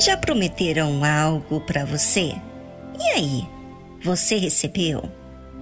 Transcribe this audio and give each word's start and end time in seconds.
Já 0.00 0.16
prometeram 0.16 1.04
algo 1.04 1.60
para 1.60 1.84
você? 1.84 2.34
E 3.00 3.02
aí? 3.14 3.48
Você 4.02 4.36
recebeu? 4.36 5.10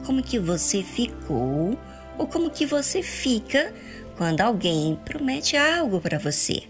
Como 0.04 0.22
que 0.22 0.38
você 0.38 0.83
ficou 0.83 1.79
ou 2.19 2.27
como 2.27 2.51
que 2.51 2.67
você 2.67 3.03
fica 3.03 3.72
quando 4.17 4.41
alguém 4.41 4.98
promete 5.05 5.57
algo 5.57 6.01
para 6.01 6.19
você? 6.19 6.65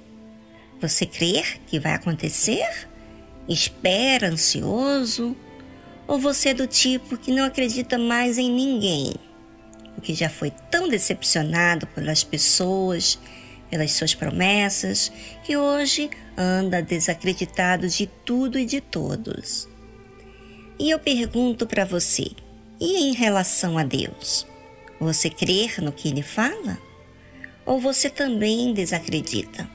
Você 0.80 1.06
crê 1.06 1.42
que 1.66 1.78
vai 1.78 1.94
acontecer? 1.94 2.88
Espera 3.48 4.28
ansioso? 4.28 5.36
Ou 6.06 6.18
você 6.18 6.50
é 6.50 6.54
do 6.54 6.66
tipo 6.66 7.16
que 7.16 7.32
não 7.32 7.44
acredita 7.44 7.96
mais 7.96 8.36
em 8.36 8.50
ninguém? 8.50 9.14
Porque 10.02 10.14
já 10.14 10.28
foi 10.28 10.50
tão 10.68 10.88
decepcionado 10.88 11.86
pelas 11.86 12.24
pessoas, 12.24 13.20
pelas 13.70 13.92
suas 13.92 14.16
promessas, 14.16 15.12
que 15.44 15.56
hoje 15.56 16.10
anda 16.36 16.82
desacreditado 16.82 17.88
de 17.88 18.08
tudo 18.08 18.58
e 18.58 18.66
de 18.66 18.80
todos. 18.80 19.68
E 20.76 20.90
eu 20.90 20.98
pergunto 20.98 21.68
para 21.68 21.84
você: 21.84 22.32
e 22.80 23.10
em 23.10 23.14
relação 23.14 23.78
a 23.78 23.84
Deus? 23.84 24.44
Você 24.98 25.30
crê 25.30 25.68
no 25.80 25.92
que 25.92 26.08
ele 26.08 26.22
fala? 26.22 26.76
Ou 27.64 27.78
você 27.78 28.10
também 28.10 28.74
desacredita? 28.74 29.70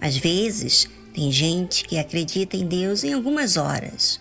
Às 0.00 0.16
vezes, 0.16 0.88
tem 1.12 1.32
gente 1.32 1.82
que 1.82 1.98
acredita 1.98 2.56
em 2.56 2.68
Deus 2.68 3.02
em 3.02 3.12
algumas 3.12 3.56
horas, 3.56 4.20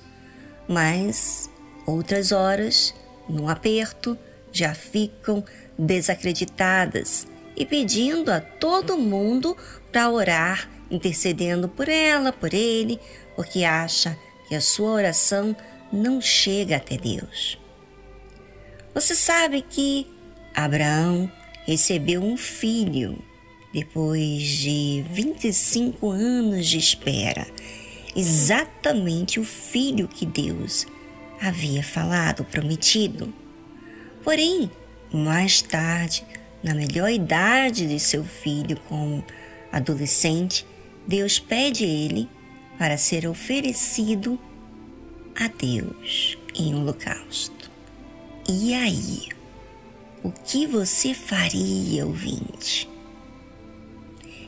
mas 0.68 1.52
outras 1.86 2.32
horas, 2.32 2.96
num 3.30 3.48
aperto, 3.48 4.18
já 4.54 4.74
ficam 4.74 5.44
desacreditadas 5.78 7.28
e 7.58 7.66
pedindo 7.66 8.32
a 8.32 8.40
todo 8.40 8.98
mundo 8.98 9.58
para 9.92 10.10
orar, 10.10 10.70
intercedendo 10.90 11.68
por 11.68 11.90
ela, 11.90 12.32
por 12.32 12.54
ele, 12.54 13.00
porque 13.36 13.64
acha 13.64 14.18
que 14.48 14.56
a 14.56 14.62
sua 14.62 14.92
oração 14.92 15.56
não 15.92 16.22
chega 16.22 16.78
até 16.78 16.98
Deus. 16.98 17.60
Você 18.94 19.16
sabe 19.16 19.64
que 19.68 20.08
Abraão 20.54 21.32
recebeu 21.66 22.22
um 22.22 22.38
filho 22.38 23.18
depois 23.74 24.44
de 24.44 25.04
25 25.10 26.12
anos 26.12 26.68
de 26.68 26.78
espera, 26.78 27.48
exatamente 28.16 29.40
o 29.40 29.44
filho 29.44 30.08
que 30.08 30.28
Deus 30.28 30.86
havia 31.42 31.82
falado, 31.82 32.46
prometido. 32.46 33.34
Porém, 34.24 34.72
mais 35.12 35.62
tarde, 35.62 36.26
na 36.64 36.74
melhor 36.74 37.10
idade 37.10 37.88
de 37.88 38.00
seu 38.00 38.24
filho, 38.24 38.80
como 38.88 39.24
adolescente, 39.72 40.66
Deus 41.06 41.40
pede 41.40 41.84
ele 41.84 42.30
para 42.78 42.98
ser 42.98 43.28
oferecido 43.28 44.40
a 45.36 45.48
Deus 45.48 46.38
em 46.56 46.74
holocausto. 46.74 47.70
E 48.48 48.74
aí, 48.74 49.30
o 50.24 50.32
que 50.32 50.66
você 50.66 51.14
faria, 51.14 52.06
ouvinte? 52.06 52.90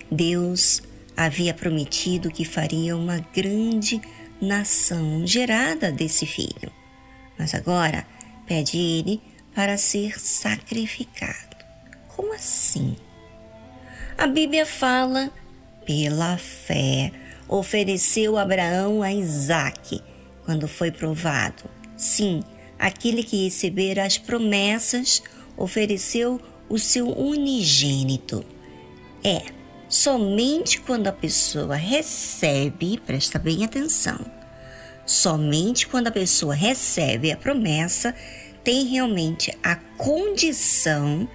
Deus 0.10 0.82
havia 1.18 1.54
prometido 1.54 2.32
que 2.32 2.46
faria 2.46 2.96
uma 2.96 3.20
grande 3.34 4.02
nação 4.42 5.26
gerada 5.26 5.92
desse 5.92 6.26
filho, 6.26 6.72
mas 7.38 7.54
agora 7.54 8.06
pede 8.46 8.78
ele 8.78 9.22
para 9.56 9.78
ser 9.78 10.20
sacrificado. 10.20 11.56
Como 12.10 12.34
assim? 12.34 12.96
A 14.18 14.28
Bíblia 14.28 14.66
fala, 14.66 15.32
pela 15.86 16.38
fé, 16.38 17.12
ofereceu 17.48 18.38
Abraão 18.38 19.02
a 19.02 19.14
Isaque 19.14 20.02
quando 20.44 20.68
foi 20.68 20.92
provado. 20.92 21.64
Sim, 21.98 22.44
aquele 22.78 23.24
que 23.24 23.46
recebera 23.46 24.06
as 24.06 24.18
promessas 24.18 25.24
ofereceu 25.58 26.40
o 26.70 26.78
seu 26.78 27.08
unigênito. 27.10 28.46
É, 29.24 29.42
somente 29.88 30.80
quando 30.82 31.08
a 31.08 31.12
pessoa 31.14 31.76
recebe, 31.76 33.00
presta 33.06 33.40
bem 33.40 33.64
atenção, 33.64 34.20
somente 35.06 35.88
quando 35.88 36.08
a 36.08 36.12
pessoa 36.12 36.54
recebe 36.54 37.32
a 37.32 37.38
promessa, 37.38 38.14
tem 38.66 38.84
realmente 38.86 39.56
a 39.64 39.76
condição 39.76 41.30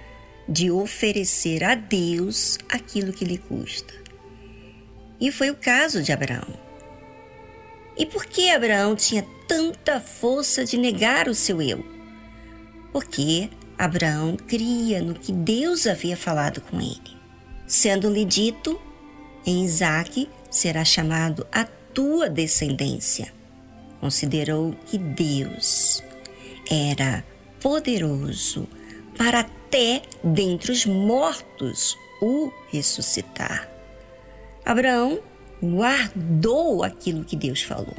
de 0.47 0.69
oferecer 0.69 1.63
a 1.63 1.75
Deus 1.75 2.59
aquilo 2.67 3.13
que 3.13 3.23
lhe 3.23 3.37
custa. 3.37 3.93
E 5.19 5.31
foi 5.31 5.49
o 5.49 5.55
caso 5.55 6.03
de 6.03 6.11
Abraão. 6.11 6.59
E 7.97 8.05
por 8.05 8.25
que 8.25 8.49
Abraão 8.49 8.95
tinha 8.97 9.25
tanta 9.47 10.01
força 10.01 10.65
de 10.65 10.77
negar 10.77 11.29
o 11.29 11.35
seu 11.35 11.61
eu? 11.61 11.85
Porque 12.91 13.49
Abraão 13.77 14.35
cria 14.35 15.01
no 15.01 15.13
que 15.13 15.31
Deus 15.31 15.87
havia 15.87 16.17
falado 16.17 16.59
com 16.59 16.81
ele. 16.81 17.17
Sendo-lhe 17.65 18.25
dito, 18.25 18.79
em 19.45 19.63
Isaque 19.63 20.29
será 20.49 20.83
chamado 20.83 21.47
a 21.49 21.63
tua 21.63 22.29
descendência. 22.29 23.31
Considerou 24.01 24.75
que 24.87 24.97
Deus 24.97 26.03
era 26.71 27.23
poderoso 27.61 28.67
para 29.17 29.41
até 29.41 30.01
dentre 30.23 30.71
os 30.71 30.85
mortos 30.85 31.97
o 32.21 32.51
ressuscitar. 32.71 33.69
Abraão 34.63 35.19
guardou 35.61 36.83
aquilo 36.83 37.25
que 37.25 37.35
Deus 37.35 37.61
falou. 37.61 37.95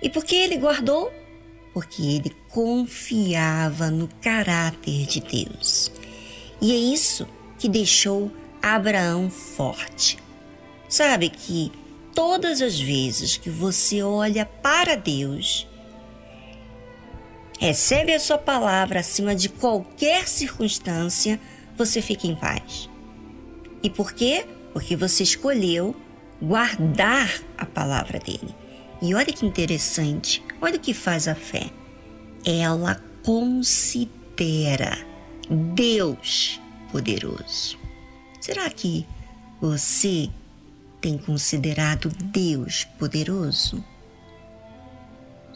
E 0.00 0.08
por 0.08 0.24
que 0.24 0.36
ele 0.36 0.56
guardou? 0.56 1.12
Porque 1.72 2.02
ele 2.02 2.30
confiava 2.50 3.90
no 3.90 4.08
caráter 4.20 5.06
de 5.06 5.20
Deus. 5.20 5.90
E 6.60 6.72
é 6.72 6.76
isso 6.76 7.26
que 7.58 7.68
deixou 7.68 8.30
Abraão 8.62 9.28
forte. 9.28 10.18
Sabe 10.88 11.28
que 11.28 11.72
todas 12.14 12.62
as 12.62 12.78
vezes 12.78 13.36
que 13.36 13.50
você 13.50 14.02
olha 14.02 14.46
para 14.46 14.94
Deus, 14.94 15.66
recebe 17.64 18.12
a 18.12 18.20
sua 18.20 18.36
palavra 18.36 19.00
acima 19.00 19.34
de 19.34 19.48
qualquer 19.48 20.28
circunstância, 20.28 21.40
você 21.74 22.02
fica 22.02 22.26
em 22.26 22.34
paz. 22.34 22.90
E 23.82 23.88
por 23.88 24.12
quê? 24.12 24.46
Porque 24.74 24.94
você 24.94 25.22
escolheu 25.22 25.96
guardar 26.42 27.40
a 27.56 27.64
palavra 27.64 28.18
dele. 28.18 28.54
E 29.00 29.14
olha 29.14 29.32
que 29.32 29.46
interessante, 29.46 30.42
olha 30.60 30.76
o 30.76 30.78
que 30.78 30.92
faz 30.92 31.26
a 31.26 31.34
fé. 31.34 31.70
Ela 32.44 33.02
considera 33.22 34.98
Deus 35.48 36.60
poderoso. 36.92 37.78
Será 38.42 38.68
que 38.68 39.06
você 39.58 40.28
tem 41.00 41.16
considerado 41.16 42.10
Deus 42.10 42.84
poderoso? 42.98 43.82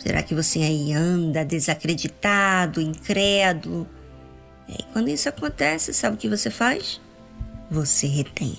Será 0.09 0.23
que 0.23 0.35
você 0.35 0.61
aí 0.61 0.95
anda 0.95 1.45
desacreditado, 1.45 2.81
incrédulo? 2.81 3.87
E 4.67 4.83
quando 4.85 5.11
isso 5.11 5.29
acontece, 5.29 5.93
sabe 5.93 6.17
o 6.17 6.19
que 6.19 6.31
você 6.31 6.51
faz? 6.51 6.99
Você 7.71 8.07
retém. 8.07 8.57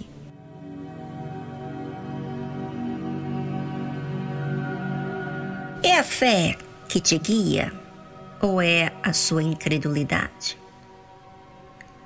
É 5.82 5.98
a 5.98 6.04
fé 6.04 6.56
que 6.88 7.00
te 7.00 7.18
guia 7.18 7.74
ou 8.40 8.62
é 8.62 8.94
a 9.02 9.12
sua 9.12 9.42
incredulidade? 9.42 10.56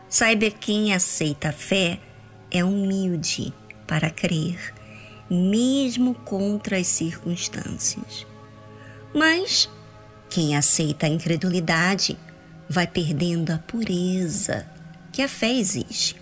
Saiba 0.07 0.49
quem 0.51 0.93
aceita 0.93 1.49
a 1.49 1.51
fé 1.51 1.99
é 2.49 2.63
humilde 2.63 3.53
para 3.85 4.09
crer, 4.09 4.73
mesmo 5.29 6.15
contra 6.15 6.77
as 6.77 6.87
circunstâncias. 6.87 8.25
Mas 9.13 9.69
quem 10.29 10.55
aceita 10.55 11.05
a 11.05 11.09
incredulidade 11.09 12.17
vai 12.69 12.87
perdendo 12.87 13.51
a 13.51 13.57
pureza 13.57 14.65
que 15.11 15.21
a 15.21 15.27
fé 15.27 15.53
exige, 15.53 16.15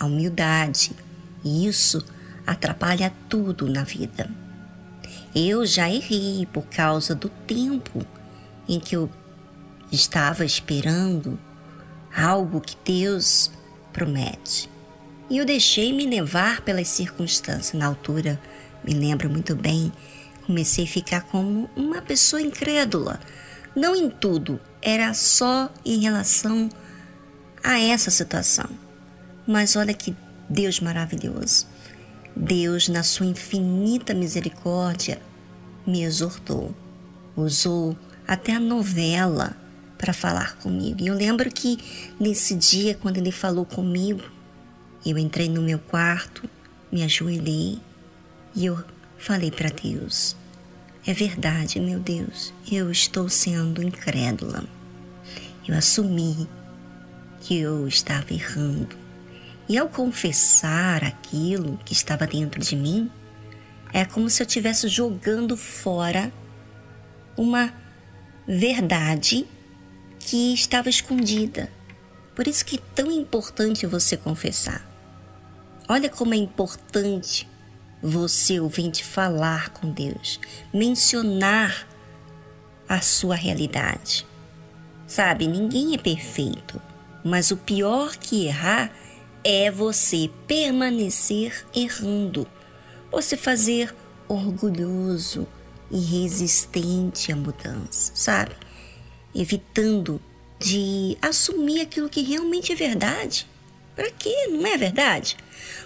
a 0.00 0.06
humildade, 0.06 0.90
e 1.44 1.66
isso 1.66 2.04
atrapalha 2.46 3.12
tudo 3.28 3.68
na 3.68 3.84
vida. 3.84 4.28
Eu 5.34 5.64
já 5.64 5.88
errei 5.88 6.46
por 6.52 6.66
causa 6.66 7.14
do 7.14 7.28
tempo 7.28 8.04
em 8.68 8.80
que 8.80 8.96
eu 8.96 9.08
estava 9.90 10.44
esperando 10.44 11.38
algo 12.14 12.60
que 12.60 12.76
Deus 12.84 13.50
promete. 13.92 14.68
E 15.30 15.38
eu 15.38 15.46
deixei 15.46 15.92
me 15.92 16.06
levar 16.06 16.60
pelas 16.62 16.88
circunstâncias. 16.88 17.72
Na 17.72 17.86
altura, 17.86 18.38
me 18.84 18.92
lembro 18.92 19.30
muito 19.30 19.54
bem, 19.54 19.92
comecei 20.46 20.84
a 20.84 20.88
ficar 20.88 21.22
como 21.22 21.68
uma 21.76 22.02
pessoa 22.02 22.42
incrédula. 22.42 23.20
Não 23.74 23.96
em 23.96 24.10
tudo, 24.10 24.60
era 24.80 25.14
só 25.14 25.72
em 25.84 26.00
relação 26.00 26.68
a 27.62 27.78
essa 27.80 28.10
situação. 28.10 28.68
Mas 29.46 29.76
olha 29.76 29.94
que 29.94 30.14
Deus 30.48 30.80
maravilhoso. 30.80 31.66
Deus, 32.34 32.88
na 32.88 33.02
sua 33.02 33.26
infinita 33.26 34.14
misericórdia, 34.14 35.20
me 35.86 36.02
exortou. 36.02 36.74
Usou 37.36 37.96
até 38.26 38.54
a 38.54 38.60
novela 38.60 39.56
para 39.98 40.12
falar 40.12 40.56
comigo. 40.56 41.02
E 41.02 41.06
eu 41.06 41.14
lembro 41.14 41.50
que 41.50 41.78
nesse 42.18 42.54
dia, 42.54 42.94
quando 42.94 43.18
ele 43.18 43.32
falou 43.32 43.64
comigo, 43.64 44.22
eu 45.04 45.18
entrei 45.18 45.48
no 45.48 45.62
meu 45.62 45.78
quarto, 45.78 46.48
me 46.90 47.02
ajoelhei 47.02 47.78
e 48.54 48.66
eu 48.66 48.82
falei 49.22 49.52
para 49.52 49.70
Deus: 49.70 50.36
É 51.06 51.14
verdade, 51.14 51.80
meu 51.80 52.00
Deus, 52.00 52.52
eu 52.70 52.90
estou 52.90 53.28
sendo 53.28 53.82
incrédula. 53.82 54.64
Eu 55.66 55.76
assumi 55.76 56.48
que 57.40 57.58
eu 57.58 57.86
estava 57.86 58.32
errando. 58.34 58.96
E 59.68 59.78
ao 59.78 59.88
confessar 59.88 61.04
aquilo 61.04 61.78
que 61.84 61.92
estava 61.92 62.26
dentro 62.26 62.60
de 62.60 62.74
mim, 62.74 63.10
é 63.92 64.04
como 64.04 64.28
se 64.28 64.42
eu 64.42 64.46
estivesse 64.46 64.88
jogando 64.88 65.56
fora 65.56 66.32
uma 67.36 67.72
verdade 68.46 69.46
que 70.18 70.52
estava 70.52 70.88
escondida. 70.88 71.70
Por 72.34 72.48
isso 72.48 72.64
que 72.64 72.76
é 72.76 72.82
tão 72.94 73.10
importante 73.10 73.86
você 73.86 74.16
confessar. 74.16 74.84
Olha 75.88 76.08
como 76.08 76.34
é 76.34 76.36
importante 76.36 77.48
você 78.02 78.58
ouvinte 78.58 79.04
falar 79.04 79.70
com 79.70 79.90
Deus, 79.90 80.40
mencionar 80.74 81.86
a 82.88 83.00
sua 83.00 83.36
realidade. 83.36 84.26
Sabe, 85.06 85.46
ninguém 85.46 85.94
é 85.94 85.98
perfeito, 85.98 86.80
mas 87.24 87.50
o 87.50 87.56
pior 87.56 88.16
que 88.16 88.46
errar 88.46 88.90
é 89.44 89.70
você 89.70 90.30
permanecer 90.46 91.66
errando, 91.74 92.46
você 93.10 93.36
fazer 93.36 93.94
orgulhoso 94.26 95.46
e 95.90 95.98
resistente 96.00 97.30
à 97.30 97.36
mudança, 97.36 98.12
sabe? 98.14 98.56
Evitando 99.34 100.20
de 100.58 101.18
assumir 101.20 101.80
aquilo 101.80 102.08
que 102.08 102.22
realmente 102.22 102.72
é 102.72 102.74
verdade. 102.74 103.46
Para 103.94 104.10
quê? 104.10 104.48
Não 104.48 104.66
é 104.66 104.76
verdade? 104.76 105.36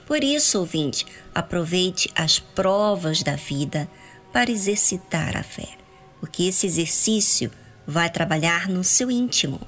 Por 0.06 0.22
isso, 0.22 0.58
ouvinte, 0.60 1.04
aproveite 1.34 2.10
as 2.14 2.38
provas 2.38 3.22
da 3.22 3.34
vida 3.36 3.88
para 4.32 4.50
exercitar 4.50 5.36
a 5.36 5.42
fé, 5.42 5.68
porque 6.20 6.44
esse 6.44 6.66
exercício 6.66 7.50
vai 7.86 8.10
trabalhar 8.10 8.68
no 8.68 8.84
seu 8.84 9.10
íntimo, 9.10 9.60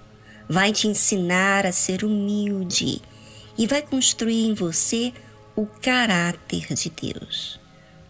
vai 0.49 0.73
te 0.73 0.87
ensinar 0.87 1.67
a 1.67 1.73
ser 1.73 2.05
humilde 2.05 3.03
e 3.57 3.67
vai 3.67 3.83
construir 3.83 4.47
em 4.47 4.55
você 4.55 5.13
o 5.57 5.67
caráter 5.67 6.73
de 6.75 6.91
Deus. 6.91 7.59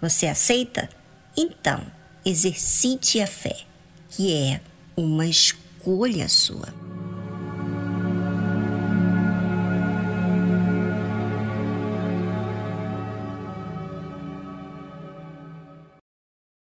Você 0.00 0.26
aceita? 0.26 0.88
Então, 1.36 1.84
exercite 2.24 3.20
a 3.20 3.26
fé, 3.26 3.56
que 4.10 4.34
é 4.34 4.60
uma 4.96 5.26
escolha 5.26 6.28
sua. 6.28 6.68